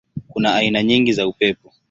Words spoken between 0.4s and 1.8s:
aina nyingi za upepo.